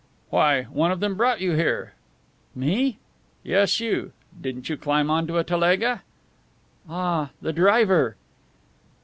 [0.31, 1.93] "Why, one of them brought you here."
[2.55, 2.97] "Me?"
[3.43, 4.13] "Yes, you.
[4.41, 6.01] Didn't you climb onto a telega?"
[6.89, 8.15] "Ah, the driver."